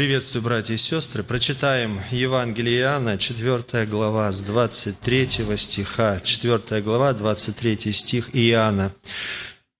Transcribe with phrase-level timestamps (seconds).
[0.00, 1.22] Приветствую, братья и сестры.
[1.22, 8.94] Прочитаем Евангелие Иоанна, 4 глава, с 23 стиха, 4 глава, 23 стих Иоанна.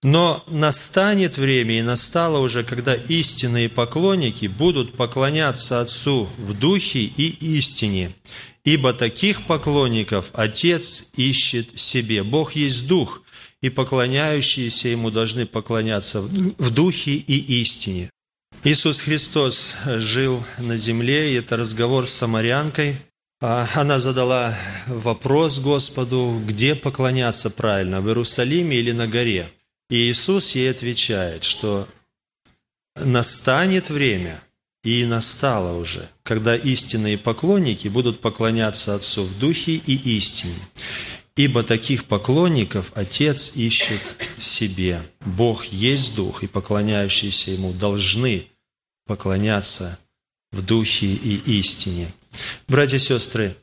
[0.03, 7.57] «Но настанет время, и настало уже, когда истинные поклонники будут поклоняться Отцу в духе и
[7.57, 8.13] истине,
[8.63, 12.25] ибо таких поклонников Отец ищет себе.
[12.25, 13.23] Бог есть Дух,
[13.63, 18.11] и поклоняющиеся Ему должны поклоняться в духе и истине».
[18.63, 22.97] Иисус Христос жил на земле, и это разговор с самарянкой.
[23.41, 24.55] А она задала
[24.87, 29.51] вопрос Господу, где поклоняться правильно, в Иерусалиме или на горе.
[29.89, 31.89] И Иисус ей отвечает, что
[32.97, 34.43] настанет время,
[34.85, 40.55] и настало уже, когда истинные поклонники будут поклоняться Отцу в духе и истине.
[41.41, 45.01] Ибо таких поклонников Отец ищет себе.
[45.25, 48.45] Бог есть Дух, и поклоняющиеся Ему должны
[49.07, 49.99] поклоняться
[50.53, 52.13] в духе и истине.
[52.69, 53.57] Братья и сестры,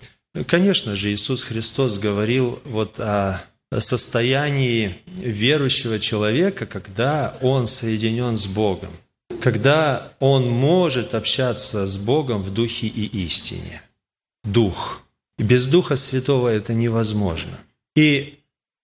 [0.47, 3.43] конечно же, Иисус Христос говорил вот о
[3.77, 8.91] состоянии верующего человека, когда он соединен с Богом,
[9.39, 13.83] когда он может общаться с Богом в духе и истине.
[14.43, 15.03] Дух.
[15.37, 17.59] Без Духа Святого это невозможно.
[17.97, 18.37] И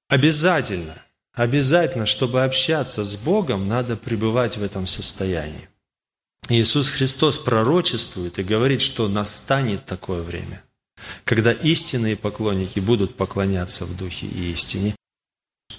[0.09, 0.99] обязательно,
[1.33, 5.69] обязательно, чтобы общаться с Богом, надо пребывать в этом состоянии.
[6.49, 10.63] Иисус Христос пророчествует и говорит, что настанет такое время,
[11.25, 14.95] когда истинные поклонники будут поклоняться в духе и истине.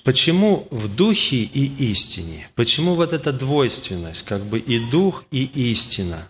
[0.04, 2.48] Почему в духе и истине?
[2.54, 6.28] Почему вот эта двойственность, как бы и дух, и истина?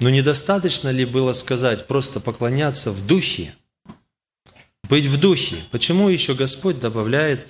[0.00, 3.54] Но недостаточно ли было сказать просто поклоняться в духе?
[4.88, 5.56] Быть в духе.
[5.70, 7.46] Почему еще Господь добавляет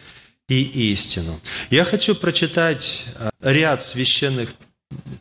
[0.48, 0.62] и
[0.92, 1.40] истину?
[1.70, 4.50] Я хочу прочитать а, ряд священных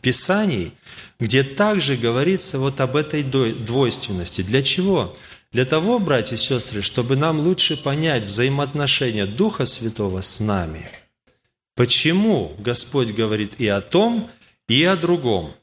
[0.01, 0.72] Писаний,
[1.19, 4.41] где также говорится вот об этой двойственности.
[4.41, 5.16] Для чего?
[5.51, 10.89] Для того, братья и сестры, чтобы нам лучше понять взаимоотношения Духа Святого с нами.
[11.75, 14.29] Почему Господь говорит и о том,
[14.67, 15.53] и о другом.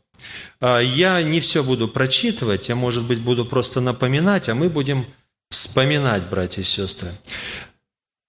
[0.60, 5.06] А, я не все буду прочитывать, я, может быть, буду просто напоминать, а мы будем
[5.50, 7.12] вспоминать, братья и сестры.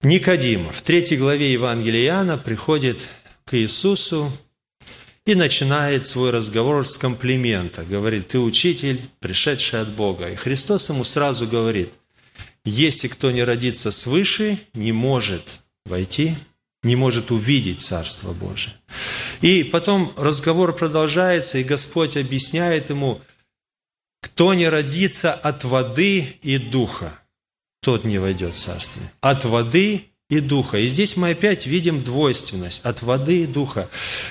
[0.02, 3.08] Никодим в третьей главе Евангелия Иоанна приходит
[3.44, 4.30] к Иисусу
[5.24, 7.82] и начинает свой разговор с комплимента.
[7.82, 10.30] Говорит, ты учитель, пришедший от Бога.
[10.30, 11.92] И Христос ему сразу говорит,
[12.64, 16.36] если кто не родится свыше, не может войти,
[16.82, 18.74] не может увидеть Царство Божие.
[19.40, 23.20] И потом разговор продолжается, и Господь объясняет ему,
[24.26, 27.16] кто не родится от воды и духа,
[27.80, 29.00] тот не войдет в Царство.
[29.20, 30.78] От воды и духа.
[30.78, 33.88] И здесь мы опять видим двойственность от воды и духа.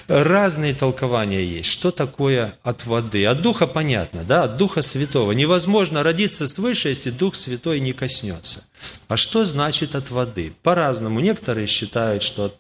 [0.09, 1.69] Разные толкования есть.
[1.69, 3.25] Что такое от воды?
[3.25, 5.31] От духа понятно, да, от духа святого.
[5.31, 8.66] Невозможно родиться свыше, если дух святой не коснется.
[9.07, 10.51] А что значит от воды?
[10.61, 11.22] По-разному.
[11.22, 12.53] Некоторые считают, что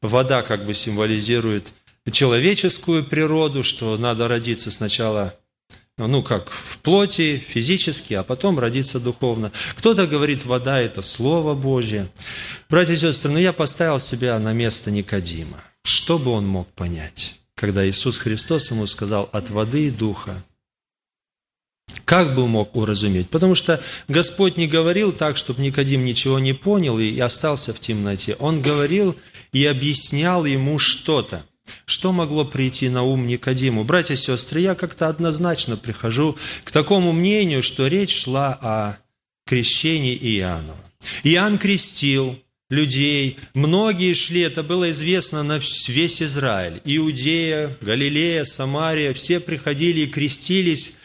[0.00, 1.74] вода как бы символизирует
[2.10, 5.34] человеческую природу, что надо родиться сначала
[6.06, 9.50] ну, как в плоти, физически, а потом родиться духовно.
[9.76, 12.08] Кто-то говорит, вода– это Слово Божье.
[12.70, 15.62] Братья и сестры, ну я поставил себя на место Никодима.
[15.82, 20.42] Что бы он мог понять, когда Иисус Христос ему сказал «от воды и духа»?
[22.04, 23.28] Как бы мог уразуметь?
[23.30, 28.36] Потому что Господь не говорил так, чтобы Никодим ничего не понял и остался в темноте.
[28.38, 29.16] Он говорил
[29.52, 31.44] и объяснял ему что-то.
[31.84, 33.84] Что могло прийти на ум Никодиму?
[33.84, 38.96] Братья и сестры, я как-то однозначно прихожу к такому мнению, что речь шла о
[39.46, 40.78] крещении Иоаннова.
[41.24, 42.38] Иоанн крестил
[42.70, 46.80] людей, многие шли, это было известно на весь Израиль.
[46.84, 50.96] Иудея, Галилея, Самария, все приходили и крестились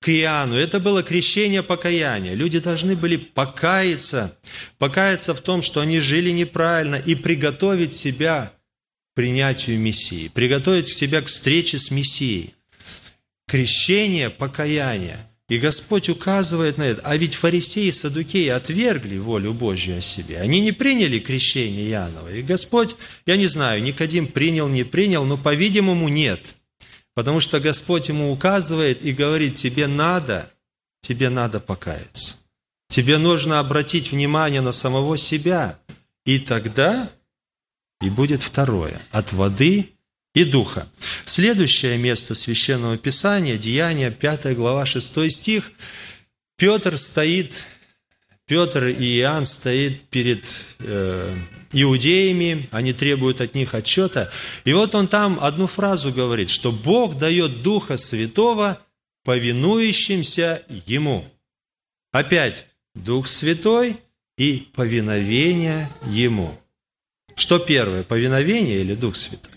[0.00, 0.56] к Иоанну.
[0.56, 2.34] Это было крещение покаяния.
[2.34, 4.36] Люди должны были покаяться,
[4.78, 8.52] покаяться в том, что они жили неправильно и приготовить себя
[9.14, 12.54] принятию Мессии, приготовить себя к встрече с Мессией.
[13.46, 15.26] Крещение, покаяние.
[15.48, 17.02] И Господь указывает на это.
[17.04, 20.40] А ведь фарисеи и садукеи отвергли волю Божью о себе.
[20.40, 22.32] Они не приняли крещение Иоаннова.
[22.32, 22.96] И Господь,
[23.26, 26.56] я не знаю, Никодим принял, не принял, но, по-видимому, нет.
[27.14, 30.50] Потому что Господь ему указывает и говорит, тебе надо,
[31.02, 32.38] тебе надо покаяться.
[32.88, 35.78] Тебе нужно обратить внимание на самого себя.
[36.24, 37.10] И тогда
[38.04, 39.00] и будет второе.
[39.10, 39.90] От воды
[40.34, 40.88] и духа.
[41.24, 45.72] Следующее место Священного Писания, Деяния, 5 глава, 6 стих.
[46.56, 47.64] Петр стоит,
[48.46, 50.44] Петр и Иоанн стоит перед
[50.80, 51.34] э,
[51.72, 54.30] иудеями, они требуют от них отчета.
[54.64, 58.78] И вот он там одну фразу говорит, что Бог дает Духа Святого
[59.24, 61.24] повинующимся Ему.
[62.12, 63.96] Опять, Дух Святой
[64.36, 66.60] и повиновение Ему.
[67.34, 69.52] Что первое, повиновение или Дух Святой?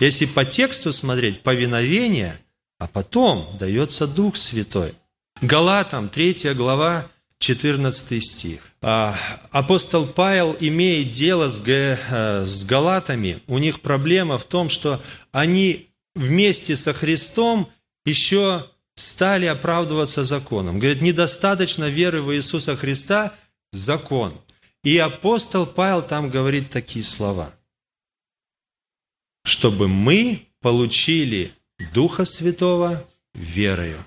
[0.00, 2.40] Если по тексту смотреть, повиновение,
[2.78, 4.94] а потом дается Дух Святой.
[5.40, 7.08] Галатам, 3 глава,
[7.38, 8.60] 14 стих.
[8.80, 9.18] А,
[9.50, 13.42] апостол Павел имеет дело э, с галатами.
[13.46, 17.70] У них проблема в том, что они вместе со Христом
[18.06, 20.78] еще стали оправдываться законом.
[20.78, 23.34] Говорит, недостаточно веры в Иисуса Христа–
[23.72, 24.34] закон.
[24.86, 27.52] И апостол Павел там говорит такие слова.
[29.44, 31.52] Чтобы мы получили
[31.92, 33.04] Духа Святого
[33.34, 33.98] верою.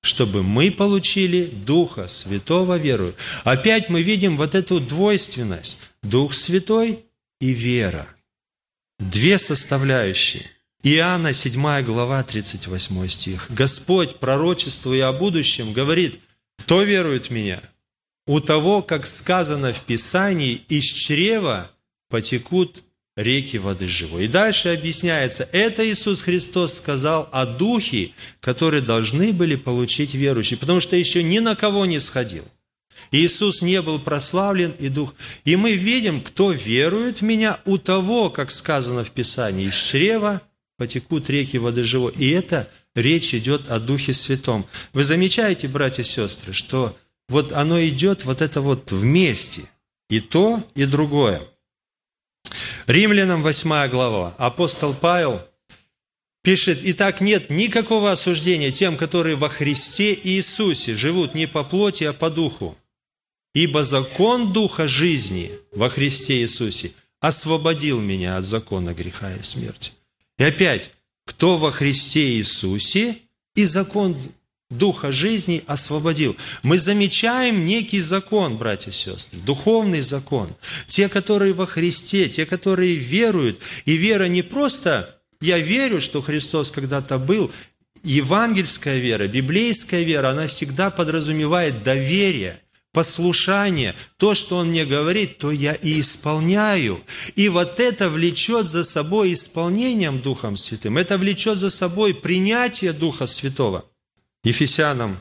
[0.00, 3.16] Чтобы мы получили Духа Святого верою.
[3.42, 5.80] Опять мы видим вот эту двойственность.
[6.04, 7.04] Дух Святой
[7.40, 8.06] и вера.
[9.00, 10.48] Две составляющие.
[10.84, 13.46] Иоанна 7 глава 38 стих.
[13.50, 16.20] Господь, пророчествуя о будущем, говорит,
[16.58, 17.60] кто верует в Меня?
[18.28, 21.70] У того, как сказано в Писании, из чрева
[22.10, 22.84] потекут
[23.16, 24.26] реки воды живой.
[24.26, 28.10] И дальше объясняется, это Иисус Христос сказал о Духе,
[28.40, 32.44] который должны были получить верующие, потому что еще ни на кого не сходил.
[33.12, 35.14] Иисус не был прославлен, и Дух.
[35.46, 40.42] И мы видим, кто верует в Меня, у того, как сказано в Писании, из чрева
[40.76, 42.12] потекут реки воды живой.
[42.12, 44.66] И это речь идет о Духе Святом.
[44.92, 46.94] Вы замечаете, братья и сестры, что
[47.28, 49.62] вот оно идет вот это вот вместе.
[50.08, 51.42] И то, и другое.
[52.86, 54.34] Римлянам 8 глава.
[54.38, 55.42] Апостол Павел
[56.42, 62.14] пишет, «Итак, нет никакого осуждения тем, которые во Христе Иисусе живут не по плоти, а
[62.14, 62.76] по духу.
[63.54, 69.92] Ибо закон Духа жизни во Христе Иисусе освободил меня от закона греха и смерти».
[70.38, 70.92] И опять,
[71.26, 73.18] кто во Христе Иисусе,
[73.54, 74.16] и закон
[74.70, 76.36] Духа жизни освободил.
[76.62, 80.54] Мы замечаем некий закон, братья и сестры, духовный закон.
[80.86, 83.60] Те, которые во Христе, те, которые веруют.
[83.86, 87.50] И вера не просто «я верю, что Христос когда-то был»,
[88.04, 92.60] Евангельская вера, библейская вера, она всегда подразумевает доверие,
[92.92, 93.94] послушание.
[94.18, 97.00] То, что Он мне говорит, то я и исполняю.
[97.36, 100.98] И вот это влечет за собой исполнением Духом Святым.
[100.98, 103.86] Это влечет за собой принятие Духа Святого–
[104.48, 105.18] Ефесянам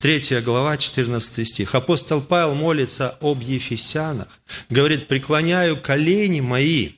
[0.00, 1.76] 3 глава, 14 стих.
[1.76, 4.26] Апостол Павел молится об Ефесянах.
[4.68, 6.90] Говорит, преклоняю колени мои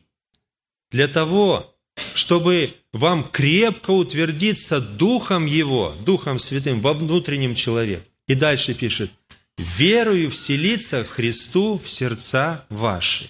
[0.91, 1.77] для того,
[2.15, 8.03] чтобы вам крепко утвердиться Духом Его, Духом Святым во внутреннем человеке.
[8.27, 9.11] И дальше пишет,
[9.59, 13.29] верую вселиться Христу в сердца ваши.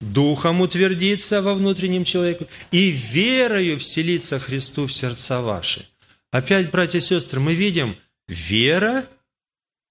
[0.00, 5.86] Духом утвердиться во внутреннем человеке и верою вселиться Христу в сердца ваши.
[6.30, 7.96] Опять, братья и сестры, мы видим
[8.28, 9.06] вера,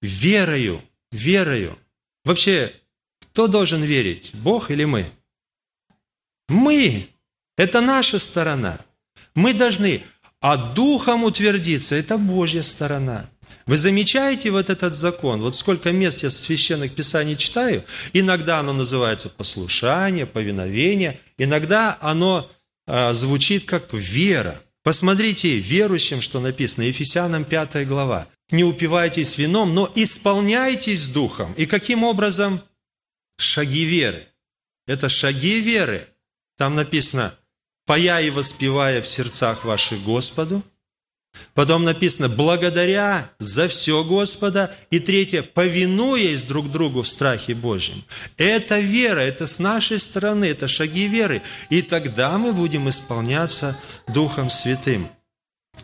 [0.02, 1.78] верою, верою.
[2.24, 2.72] Вообще,
[3.20, 5.06] кто должен верить, Бог или мы?
[6.48, 7.08] Мы.
[7.56, 8.78] Это наша сторона.
[9.34, 10.02] Мы должны,
[10.40, 13.28] а духом утвердиться, это Божья сторона.
[13.66, 15.40] Вы замечаете вот этот закон?
[15.40, 22.48] Вот сколько мест я священных писаний читаю, иногда оно называется послушание, повиновение, иногда оно
[22.86, 24.60] а, звучит как вера.
[24.86, 28.28] Посмотрите верующим, что написано, Ефесянам 5 глава.
[28.52, 31.52] «Не упивайтесь вином, но исполняйтесь духом».
[31.54, 32.60] И каким образом?
[33.36, 34.28] Шаги веры.
[34.86, 36.06] Это шаги веры.
[36.56, 37.34] Там написано,
[37.84, 40.62] «Пая и воспевая в сердцах ваших Господу».
[41.54, 44.70] Потом написано «благодаря за все Господа».
[44.90, 48.04] И третье «повинуясь друг другу в страхе Божьем».
[48.36, 51.40] Это вера, это с нашей стороны, это шаги веры.
[51.70, 53.76] И тогда мы будем исполняться
[54.06, 55.08] Духом Святым.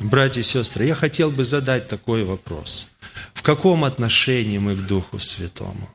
[0.00, 2.88] Братья и сестры, я хотел бы задать такой вопрос.
[3.32, 5.90] В каком отношении мы к Духу Святому?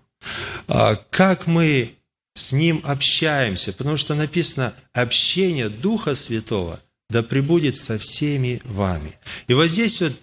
[0.67, 1.93] А как мы
[2.33, 3.73] с Ним общаемся?
[3.73, 9.17] Потому что написано «общение Духа Святого– да пребудет со всеми вами».
[9.47, 10.13] И вот здесь вот,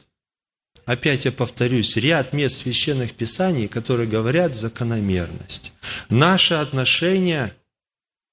[0.87, 5.73] опять я повторюсь, ряд мест священных писаний, которые говорят закономерность.
[6.09, 7.55] Наше отношение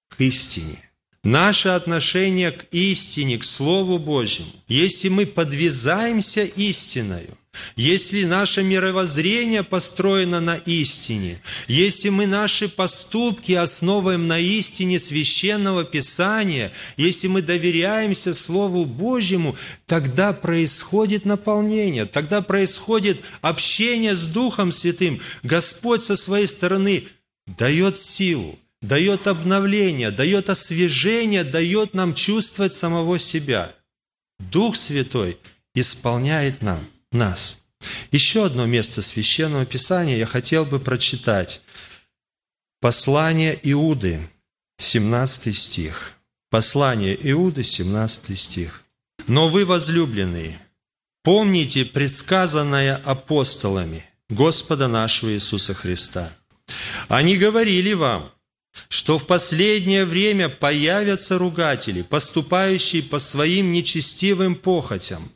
[0.09, 0.77] к истине–
[1.23, 7.37] Наше отношение к истине, к Слову Божьему, если мы подвязаемся истиною,
[7.75, 16.71] если наше мировоззрение построено на истине, если мы наши поступки основываем на истине священного Писания,
[16.97, 19.55] если мы доверяемся Слову Божьему,
[19.85, 25.19] тогда происходит наполнение, тогда происходит общение с Духом Святым.
[25.43, 27.05] Господь со своей стороны
[27.47, 33.73] дает силу, дает обновление, дает освежение, дает нам чувствовать самого себя.
[34.39, 35.37] Дух Святой
[35.75, 36.79] исполняет нам,
[37.11, 37.65] нас.
[38.11, 41.61] Еще одно место Священного Писания я хотел бы прочитать.
[42.79, 44.27] Послание Иуды,
[44.77, 46.13] 17 стих.
[46.49, 48.83] Послание Иуды, 17 стих.
[49.27, 50.59] «Но вы, возлюбленные,
[51.23, 56.31] помните предсказанное апостолами Господа нашего Иисуса Христа.
[57.07, 58.31] Они говорили вам,
[58.87, 65.31] что в последнее время появятся ругатели, поступающие по своим нечестивым похотям.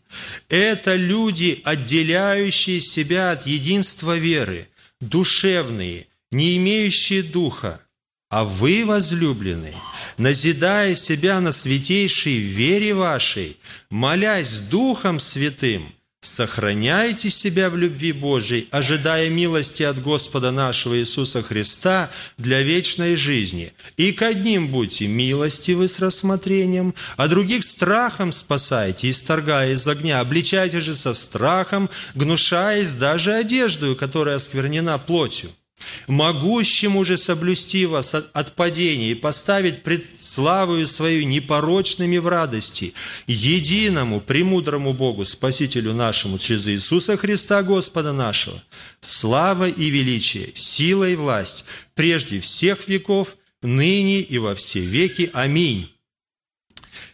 [0.49, 4.69] Это люди, отделяющие себя от единства веры,
[5.01, 7.81] душевные, не имеющие духа.
[8.29, 9.75] А вы, возлюбленные,
[10.17, 13.57] назидая себя на святейшей вере вашей,
[13.89, 15.94] молясь Духом Святым,
[16.25, 23.73] Сохраняйте себя в любви Божией, ожидая милости от Господа нашего Иисуса Христа для вечной жизни.
[23.95, 30.19] И к одним будьте милостивы с рассмотрением, а других страхом спасайте, исторгая из огня.
[30.19, 35.51] Обличайте же со страхом, гнушаясь даже одеждою, которая осквернена плотью
[36.07, 42.93] могущему же соблюсти вас от падения и поставить пред славою свою непорочными в радости,
[43.27, 48.61] единому, премудрому Богу, Спасителю нашему, через Иисуса Христа Господа нашего,
[49.01, 55.29] слава и величие, сила и власть, прежде всех веков, ныне и во все веки.
[55.33, 55.91] Аминь.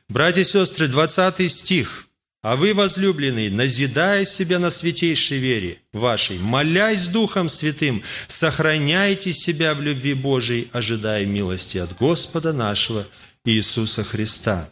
[0.09, 2.07] Братья и сестры, 20 стих–
[2.41, 9.81] а вы, возлюбленные, назидая себя на святейшей вере вашей, молясь Духом Святым, сохраняйте себя в
[9.81, 13.07] любви Божией, ожидая милости от Господа нашего
[13.45, 14.69] Иисуса Христа.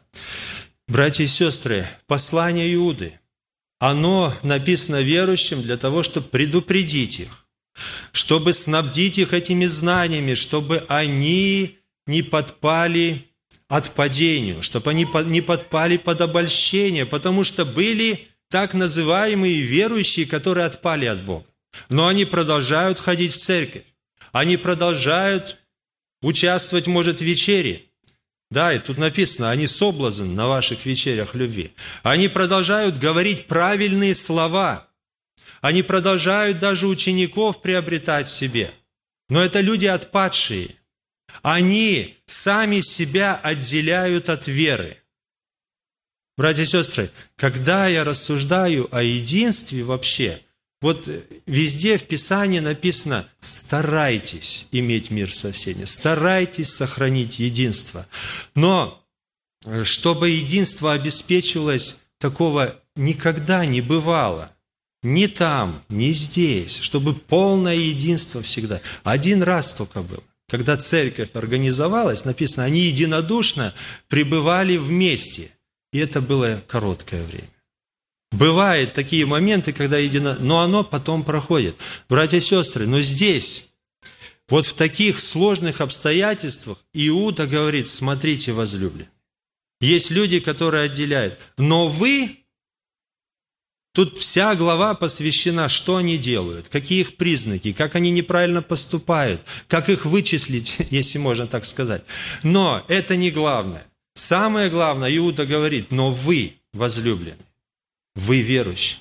[0.87, 3.19] Братья и сестры, послание Иуды,
[3.79, 7.45] оно написано верующим для того, чтобы предупредить их,
[8.11, 13.28] чтобы снабдить их этими знаниями, чтобы они не подпали
[13.69, 21.05] отпадению, чтобы они не подпали под обольщение, потому что были так называемые верующие, которые отпали
[21.05, 21.45] от Бога.
[21.87, 23.83] Но они продолжают ходить в церковь.
[24.31, 25.57] Они продолжают
[26.21, 27.83] участвовать, может, в вечере.
[28.51, 31.71] Да, и тут написано, они соблазн на ваших вечерях любви.
[32.01, 34.87] Они продолжают говорить правильные слова.
[35.61, 38.71] Они продолжают даже учеников приобретать себе.
[39.29, 40.75] Но это люди отпадшие.
[41.41, 44.97] Они сами себя отделяют от веры.
[46.37, 50.41] Братья и сестры, когда я рассуждаю о единстве вообще,
[50.81, 51.09] вот
[51.45, 58.07] везде в Писании написано «старайтесь иметь мир со всеми», «старайтесь сохранить единство».
[58.55, 59.03] Но
[59.83, 64.55] чтобы единство обеспечивалось, такого никогда не бывало.
[65.03, 68.81] Ни там, ни здесь, чтобы полное единство всегда.
[69.03, 70.23] Один раз только было.
[70.49, 73.73] Когда церковь организовалась, написано, они единодушно
[74.07, 75.51] пребывали вместе.
[75.93, 77.49] И это было короткое время.
[78.31, 80.37] Бывают такие моменты, когда едино...
[80.39, 81.75] Но оно потом проходит.
[82.09, 83.69] Братья и сестры, но здесь,
[84.47, 89.07] вот в таких сложных обстоятельствах, Иуда говорит, смотрите, возлюблен.
[89.81, 91.39] Есть люди, которые отделяют.
[91.57, 92.39] Но вы
[93.93, 99.89] Тут вся глава посвящена, что они делают, какие их признаки, как они неправильно поступают, как
[99.89, 102.03] их вычислить, если можно так сказать.
[102.43, 103.85] Но это не главное.
[104.13, 107.37] Самое главное, Иуда говорит, но вы возлюблены,
[108.15, 108.99] вы верующие,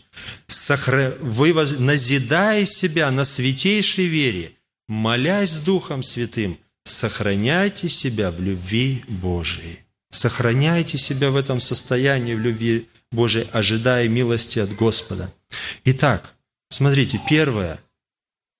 [1.20, 4.52] вы назидая себя на святейшей вере,
[4.86, 9.80] молясь Духом Святым, сохраняйте себя в любви Божией.
[10.10, 15.32] Сохраняйте себя в этом состоянии в любви Божией, ожидая милости от Господа.
[15.84, 16.34] Итак,
[16.70, 17.80] смотрите, первое.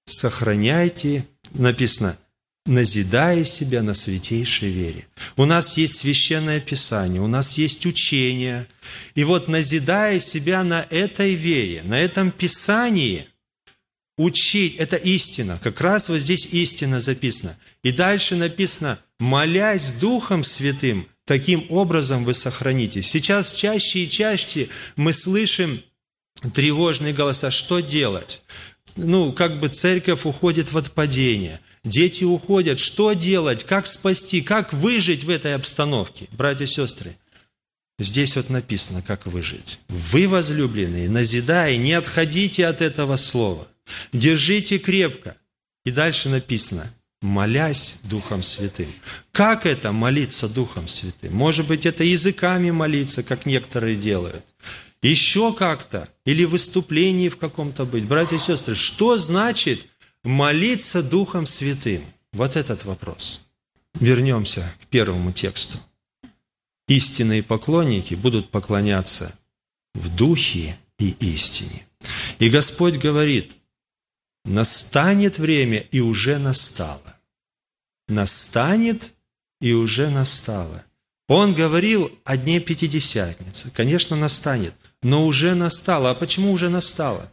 [0.06, 2.16] Сохраняйте, написано,
[2.64, 5.06] назидая себя на святейшей вере.
[5.36, 8.66] У нас есть священное писание, у нас есть учение.
[9.14, 13.26] И вот назидая себя на этой вере, на этом писании,
[14.16, 15.58] учить, это истина.
[15.62, 17.56] Как раз вот здесь истина записана.
[17.82, 23.06] И дальше написано, молясь Духом Святым, Таким образом вы сохранитесь.
[23.06, 25.82] Сейчас чаще и чаще мы слышим
[26.54, 27.50] тревожные голоса.
[27.50, 28.40] Что делать?
[28.96, 31.60] Ну, как бы церковь уходит в отпадение.
[31.84, 32.78] Дети уходят.
[32.78, 33.64] Что делать?
[33.64, 34.40] Как спасти?
[34.40, 36.28] Как выжить в этой обстановке?
[36.32, 37.14] Братья и сестры,
[37.98, 39.80] Здесь вот написано, как выжить.
[39.88, 43.68] Вы, возлюбленные, назидая, не отходите от этого слова.
[44.14, 45.36] Держите крепко.
[45.84, 46.90] И дальше написано,
[47.22, 48.88] молясь Духом Святым.
[49.32, 51.34] Как это молиться Духом Святым?
[51.34, 54.44] Может быть, это языками молиться, как некоторые делают.
[55.02, 56.08] Еще как-то.
[56.24, 58.04] Или в выступлении в каком-то быть.
[58.04, 59.86] Братья и сестры, что значит
[60.24, 62.04] молиться Духом Святым?
[62.32, 63.42] Вот этот вопрос.
[63.94, 65.78] Вернемся к первому тексту.
[66.86, 69.34] Истинные поклонники будут поклоняться
[69.94, 71.86] в духе и истине.
[72.38, 73.57] И Господь говорит,
[74.48, 77.16] настанет время и уже настало.
[78.08, 79.12] Настанет
[79.60, 80.84] и уже настало.
[81.28, 83.70] Он говорил о дне Пятидесятницы.
[83.70, 86.10] Конечно, настанет, но уже настало.
[86.10, 87.30] А почему уже настало?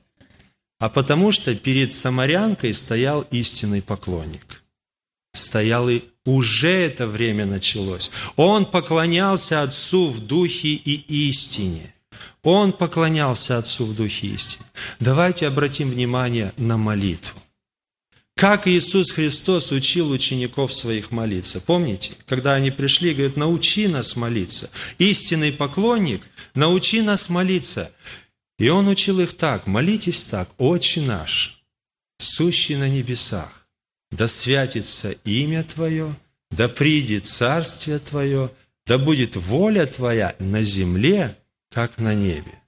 [0.80, 4.64] А потому что перед самарянкой стоял истинный поклонник.
[5.34, 8.12] Стоял и уже это время началось.
[8.36, 11.95] Он поклонялся Отцу в духе и истине.
[12.46, 14.66] Он поклонялся Отцу в духе истины.
[15.00, 17.42] Давайте обратим внимание на молитву.
[18.36, 21.60] Как Иисус Христос учил учеников своих молиться.
[21.60, 24.70] Помните, когда они пришли, говорят, научи нас молиться.
[25.00, 26.22] Истинный поклонник,
[26.54, 27.92] научи нас молиться.
[28.60, 31.64] И Он учил их так, молитесь так, Отче наш,
[32.20, 33.68] сущий на небесах,
[34.12, 36.16] да святится имя Твое,
[36.52, 38.52] да придет Царствие Твое,
[38.86, 41.36] да будет воля Твоя на земле,
[41.76, 42.64] как на небе.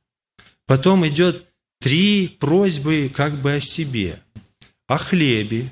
[0.65, 1.45] Потом идет
[1.79, 4.21] три просьбы как бы о себе.
[4.85, 5.71] О хлебе.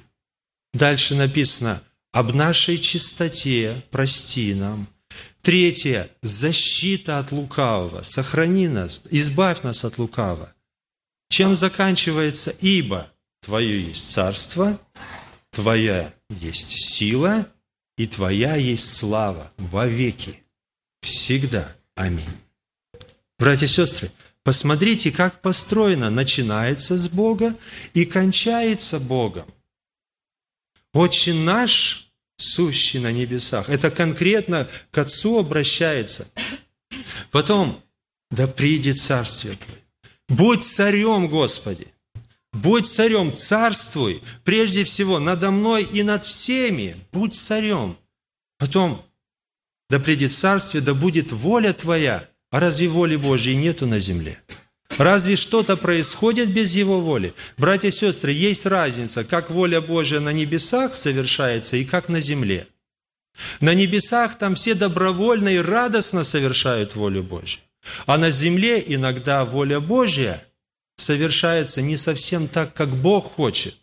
[0.73, 4.87] Дальше написано об нашей чистоте, прости нам.
[5.41, 8.03] Третье– защита от лукавого.
[8.03, 10.53] Сохрани нас, избавь нас от лукавого.
[11.29, 13.11] Чем заканчивается «ибо»?
[13.41, 14.79] Твое есть царство,
[15.51, 17.47] Твоя есть сила,
[17.97, 20.41] и Твоя есть слава во веки.
[21.01, 21.75] Всегда.
[21.95, 22.44] Аминь.
[23.37, 24.11] Братья и сестры,
[24.43, 26.09] посмотрите, как построено.
[26.09, 27.55] Начинается с Бога
[27.93, 29.45] и кончается Богом.
[30.93, 36.31] Отче наш, сущий на небесах, это конкретно к Отцу обращается.
[37.31, 37.81] Потом,
[38.31, 39.81] да придет Царствие Твое.
[40.29, 41.87] Будь царем, Господи.
[42.53, 46.95] Будь царем, царствуй, прежде всего, надо мной и над всеми.
[47.11, 47.97] Будь царем.
[48.57, 49.05] Потом,
[49.89, 54.39] да придет царствие, да будет воля Твоя, а разве воли Божьей нету на земле?
[54.97, 57.33] Разве что-то происходит без Его воли?
[57.57, 62.65] Братья и сестры, есть разница, как воля Божья на небесах совершается и как на земле.
[63.59, 67.59] На небесах там все добровольно и радостно совершают волю Божью.
[68.05, 70.41] А на земле иногда воля Божья
[70.95, 73.75] совершается не совсем так, как Бог хочет.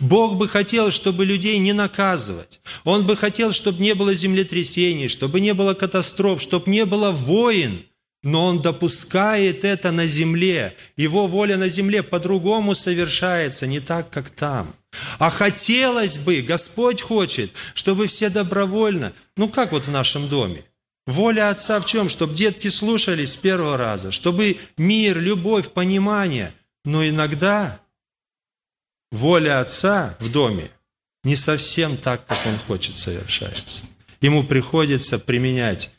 [0.00, 2.58] Бог бы хотел, чтобы людей не наказывать.
[2.82, 7.84] Он бы хотел, чтобы не было землетрясений, чтобы не было катастроф, чтобы не было войн–
[8.22, 10.74] но Он допускает это на земле.
[10.96, 14.74] Его воля на земле по-другому совершается, не так, как там.
[15.18, 20.64] А хотелось бы, Господь хочет, чтобы все добровольно, ну как вот в нашем доме,
[21.06, 22.08] Воля Отца в чем?
[22.08, 26.54] Чтобы детки слушались с первого раза, чтобы мир, любовь, понимание.
[26.84, 27.80] Но иногда
[29.10, 30.70] воля Отца в доме
[31.24, 33.84] не совсем так, как Он хочет, совершается.
[34.20, 35.90] Ему приходится применять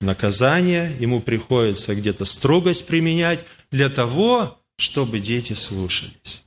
[0.00, 6.44] наказание, ему приходится где-то строгость применять для того, чтобы дети слушались.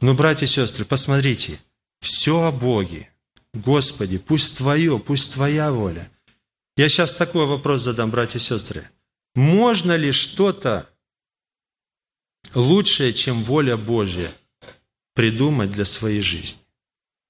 [0.00, 1.60] Но, братья и сестры, посмотрите,
[2.00, 3.08] все о Боге.
[3.54, 6.10] Господи, пусть Твое, пусть Твоя воля.
[6.76, 8.88] Я сейчас такой вопрос задам, братья и сестры.
[9.34, 10.88] Можно ли что-то
[12.54, 14.32] лучшее, чем воля Божья,
[15.14, 16.58] придумать для своей жизни?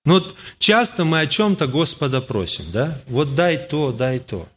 [0.05, 3.01] Ну вот часто мы о чем-то Господа просим, да?
[3.07, 4.49] Вот дай то, дай то.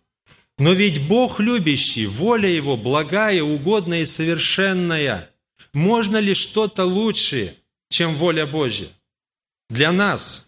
[0.58, 5.30] Но ведь Бог любящий, воля Его благая, угодная и совершенная.
[5.74, 7.56] Можно ли что-то лучше,
[7.90, 8.88] чем воля Божья?
[9.70, 10.48] Для нас,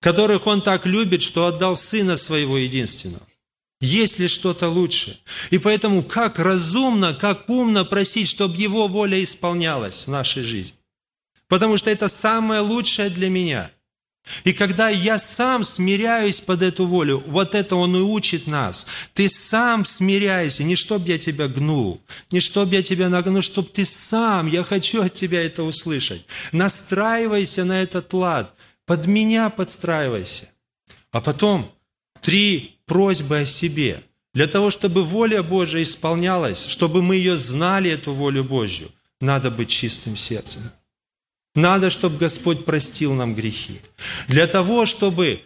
[0.00, 3.26] которых Он так любит, что отдал Сына Своего единственного.
[3.82, 5.20] Есть ли что-то лучше?
[5.50, 10.78] И поэтому как разумно, как умно просить, чтобы Его воля исполнялась в нашей жизни.
[11.46, 13.70] Потому что это самое лучшее для меня–
[14.44, 18.86] и когда я сам смиряюсь под эту волю, вот это Он и учит нас.
[19.14, 23.84] Ты сам смиряйся, не чтобы я тебя гнул, не чтобы я тебя нагнул, чтобы ты
[23.84, 26.24] сам, я хочу от тебя это услышать.
[26.52, 28.52] Настраивайся на этот лад,
[28.84, 30.50] под меня подстраивайся.
[31.12, 31.70] А потом
[32.20, 34.02] три просьбы о себе.
[34.34, 39.70] Для того, чтобы воля Божия исполнялась, чтобы мы ее знали, эту волю Божью, надо быть
[39.70, 40.62] чистым сердцем.
[41.56, 43.80] Надо, чтобы Господь простил нам грехи.
[44.28, 45.40] Для того, чтобы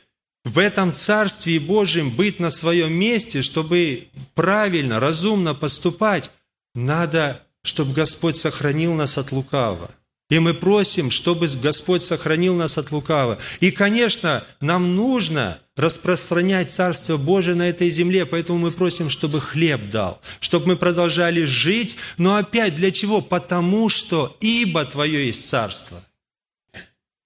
[0.45, 6.31] в этом Царстве Божьем быть на своем месте, чтобы правильно, разумно поступать,
[6.75, 9.91] надо, чтобы Господь сохранил нас от лукавого.
[10.31, 13.39] И мы просим, чтобы Господь сохранил нас от лукавого.
[13.59, 19.91] И, конечно, нам нужно распространять Царство Божие на этой земле, поэтому мы просим, чтобы хлеб
[19.91, 21.97] дал, чтобы мы продолжали жить.
[22.17, 23.21] Но опять для чего?
[23.21, 26.03] Потому что ибо Твое есть Царство,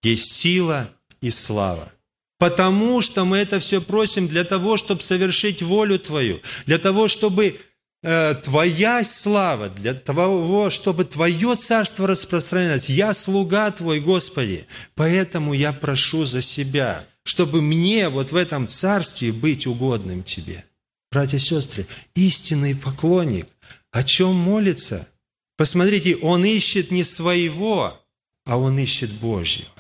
[0.02, 0.88] есть сила
[1.20, 1.92] и слава.
[2.38, 7.58] Потому что мы это все просим для того, чтобы совершить волю Твою, для того, чтобы
[8.04, 12.90] Твоя слава, для того, чтобы Твое царство распространялось.
[12.90, 19.32] Я слуга Твой, Господи, поэтому я прошу за себя, чтобы мне вот в этом царстве
[19.32, 20.66] быть угодным Тебе.
[21.10, 23.48] Братья и сестры, истинный поклонник,
[23.90, 25.08] о чем молится?
[25.56, 28.04] Посмотрите, он ищет не своего,
[28.44, 29.70] а он ищет Божьего.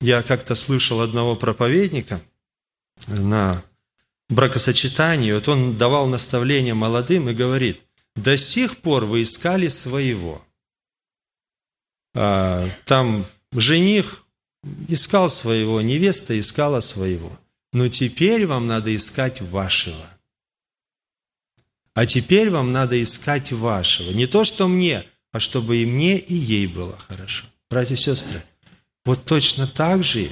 [0.00, 2.20] Я как-то слышал одного проповедника
[3.08, 3.64] на
[4.28, 7.80] бракосочетании, вот он давал наставление молодым и говорит,
[8.14, 10.44] до сих пор вы искали своего.
[12.14, 14.24] А, там жених
[14.88, 17.38] искал своего, невеста искала своего.
[17.72, 20.06] Но теперь вам надо искать вашего.
[21.94, 24.10] А теперь вам надо искать вашего.
[24.12, 27.46] Не то, что мне, а чтобы и мне, и ей было хорошо.
[27.70, 28.42] Братья и сестры,
[29.04, 30.30] вот точно так же,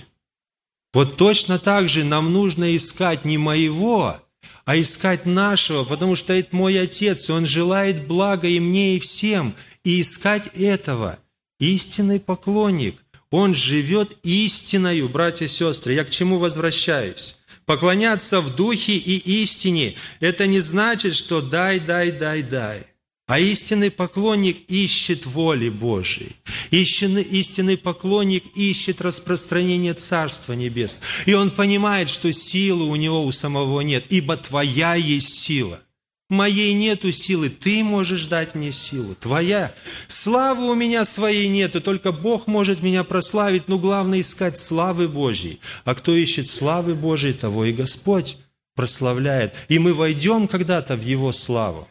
[0.97, 4.17] вот точно так же нам нужно искать не моего,
[4.65, 8.99] а искать нашего, потому что это мой Отец, и Он желает блага и мне, и
[8.99, 9.55] всем,
[9.85, 11.19] и искать этого.
[11.61, 12.97] Истинный поклонник,
[13.31, 15.93] он живет истиною, братья и сестры.
[15.93, 17.37] Я к чему возвращаюсь?
[17.67, 22.87] Поклоняться в духе и истине– это не значит, что дай, дай, дай, дай.
[23.27, 26.37] А истинный поклонник ищет воли Божией.
[26.71, 31.05] Истинный, истинный поклонник ищет распространение Царства Небесного.
[31.27, 35.81] И он понимает, что силы у него у самого нет, ибо твоя есть сила.
[36.29, 39.17] Моей нету силы, ты можешь дать мне силу.
[39.17, 39.75] Твоя.
[40.07, 45.59] Славы у меня своей нету, только Бог может меня прославить, но главное искать славы Божьей.
[45.85, 48.39] А кто ищет славы Божьей, того и Господь
[48.77, 49.55] прославляет.
[49.69, 51.89] И мы войдем когда-то в Его славу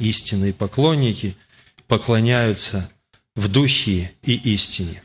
[0.00, 1.36] истинные поклонники
[1.86, 2.90] поклоняются
[3.36, 5.02] в духе и истине.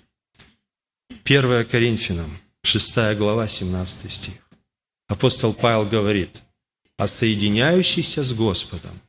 [1.24, 4.50] 1 Коринфянам, 6 глава, 17 стих.
[5.08, 6.44] Апостол Павел говорит,
[6.98, 9.00] а соединяющийся с Господом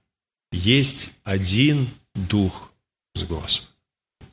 [0.52, 2.72] есть один Дух
[3.14, 3.72] с Господом.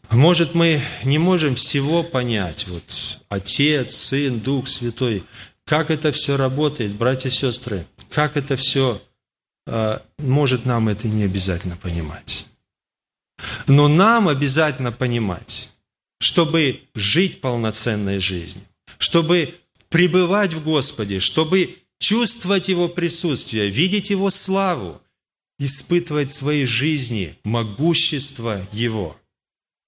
[0.09, 2.83] Может, мы не можем всего понять, вот
[3.29, 5.23] Отец, Сын, Дух Святой,
[5.65, 9.12] как это все работает, братья и сестры, как это все а,
[10.17, 12.47] может, нам это не обязательно понимать.
[13.67, 15.69] Но нам обязательно понимать,
[16.19, 18.63] чтобы жить полноценной жизнью,
[18.97, 19.53] чтобы
[19.89, 25.01] пребывать в Господе, чтобы чувствовать Его присутствие, видеть Его славу,
[25.59, 29.17] испытывать в своей жизни могущество Его.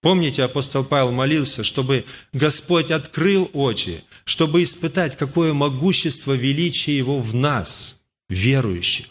[0.01, 7.33] Помните, апостол Павел молился, чтобы Господь открыл очи, чтобы испытать, какое могущество, величие Его в
[7.33, 9.07] нас, верующих.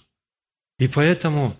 [0.84, 1.56] И поэтому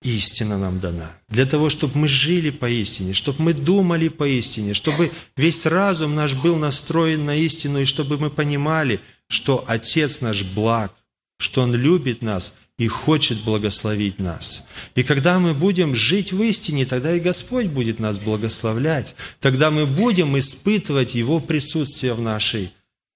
[0.00, 1.10] истина нам дана.
[1.28, 6.14] Для того, чтобы мы жили по истине, чтобы мы думали по истине, чтобы весь разум
[6.14, 10.94] наш был настроен на истину, и чтобы мы понимали, что Отец наш благ,
[11.40, 14.68] что Он любит нас и хочет благословить нас.
[14.94, 19.16] И когда мы будем жить в истине, тогда и Господь будет нас благословлять.
[19.40, 22.70] Тогда мы будем испытывать Его присутствие в нашей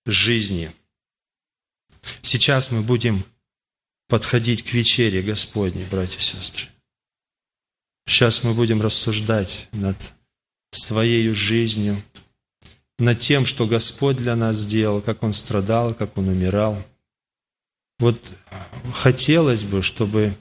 [0.04, 0.72] жизни.
[2.22, 3.24] Сейчас мы будем
[4.08, 6.68] подходить к вечере Господней, братья и сестры.
[8.06, 9.96] Сейчас мы будем рассуждать над
[10.72, 12.02] своей жизнью,
[12.98, 16.82] над тем, что Господь для нас сделал, как Он страдал, как Он умирал.
[17.98, 18.20] Вот
[18.92, 20.36] хотелось бы, чтобы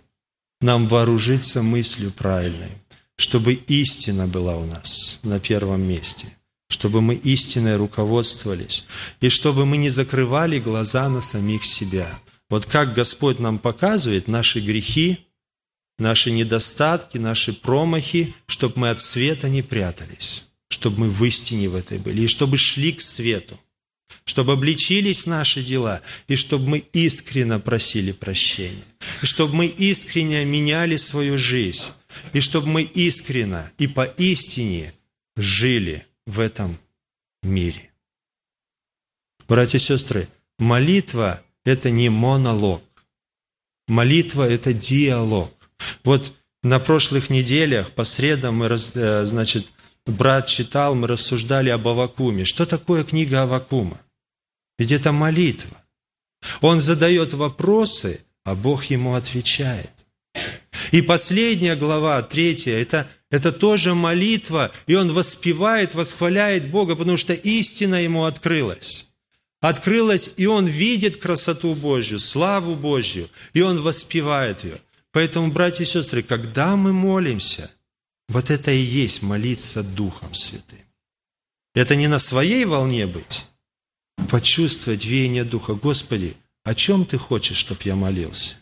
[0.60, 2.72] нам вооружиться мыслью правильной,
[3.16, 6.28] чтобы истина была у нас на первом месте,
[6.70, 8.86] чтобы мы истиной руководствовались,
[9.22, 12.20] и чтобы мы не закрывали глаза на самих себя–
[12.54, 15.26] вот как Господь нам показывает наши грехи,
[15.98, 21.76] наши недостатки, наши промахи, чтобы мы от света не прятались, чтобы мы в истине в
[21.76, 23.60] этой были, и чтобы шли к свету,
[24.24, 28.86] чтобы обличились наши дела, и чтобы мы искренне просили прощения,
[29.24, 31.86] и чтобы мы искренне меняли свою жизнь,
[32.34, 34.94] и чтобы мы искренне и поистине
[35.36, 36.78] жили в этом
[37.42, 37.90] мире.
[39.48, 40.28] Братья и сестры,
[40.60, 42.82] молитва это не монолог.
[43.88, 45.52] Молитва– это диалог.
[46.04, 49.68] Вот на прошлых неделях, по средам, мы, э, значит,
[50.06, 52.46] брат читал, мы рассуждали об Авакуме.
[52.46, 54.00] Что такое книга Авакума?
[54.78, 55.78] Ведь это молитва.
[56.62, 59.92] Он задает вопросы, а Бог ему отвечает.
[60.92, 67.34] И последняя глава, третья, это, это тоже молитва, и он воспевает, восхваляет Бога, потому что
[67.34, 69.08] истина ему открылась.
[69.64, 74.82] Открылась, и он видит красоту Божью, славу Божью, и он воспевает ее.
[75.14, 77.72] Поэтому, братья и сестры, когда мы молимся,
[78.28, 80.80] вот это и есть молиться Духом Святым.
[81.74, 83.46] Это не на своей волне быть,
[84.30, 85.76] почувствовать веяние Духа.
[85.76, 88.56] Господи, о чем Ты хочешь, чтобы я молился?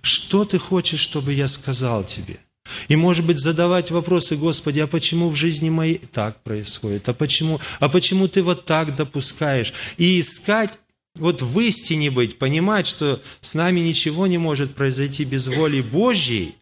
[0.00, 2.40] Что Ты хочешь, чтобы я сказал Тебе?
[2.88, 7.08] И, может быть, задавать вопросы, Господи, а почему в жизни моей так происходит?
[7.08, 9.74] А почему, а почему Ты вот так допускаешь?
[9.98, 10.78] И искать,
[11.16, 16.54] вот в истине быть, понимать, что с нами ничего не может произойти без воли Божьей.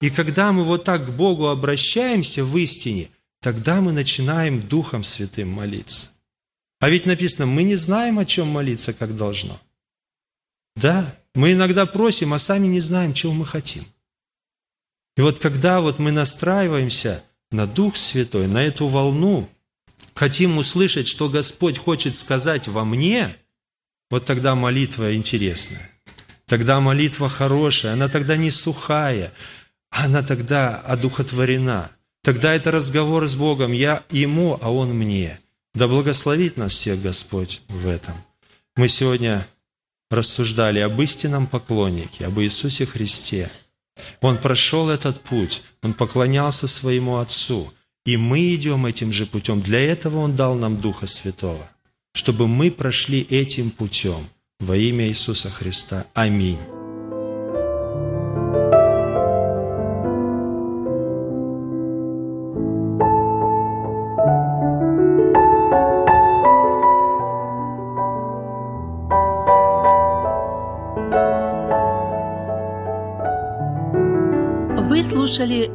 [0.00, 3.10] И когда мы вот так к Богу обращаемся в истине,
[3.42, 6.08] тогда мы начинаем Духом Святым молиться.
[6.80, 9.60] А ведь написано, мы не знаем, о чем молиться, как должно.
[10.74, 13.84] Да, мы иногда просим, а сами не знаем, чего мы хотим.
[15.16, 19.48] И вот когда вот мы настраиваемся на Дух Святой, на эту волну,
[20.14, 23.36] хотим услышать, что Господь хочет сказать во мне,
[24.10, 25.90] вот тогда молитва интересная.
[26.46, 29.32] Тогда молитва хорошая, она тогда не сухая,
[29.90, 31.90] она тогда одухотворена.
[32.22, 35.40] Тогда это разговор с Богом, я Ему, а Он мне.
[35.74, 38.14] Да благословит нас всех Господь в этом.
[38.76, 39.46] Мы сегодня
[40.10, 43.50] рассуждали об истинном поклоннике, об Иисусе Христе.
[44.20, 47.72] Он прошел этот путь, он поклонялся своему Отцу,
[48.04, 49.60] и мы идем этим же путем.
[49.60, 51.68] Для этого Он дал нам Духа Святого,
[52.14, 54.28] чтобы мы прошли этим путем
[54.60, 56.06] во имя Иисуса Христа.
[56.14, 56.58] Аминь.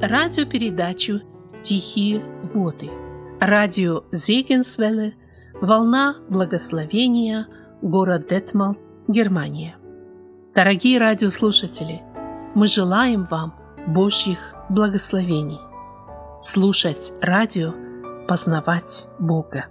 [0.01, 1.21] Радиопередачу
[1.61, 2.89] «Тихие воды».
[3.39, 5.13] Радио Зегенсвелле,
[5.61, 7.47] «Волна благословения»,
[7.81, 9.75] город Детмалт, Германия.
[10.55, 12.01] Дорогие радиослушатели,
[12.55, 13.55] мы желаем вам
[13.87, 15.59] Божьих благословений.
[16.41, 17.73] Слушать радио,
[18.27, 19.65] познавать Бога.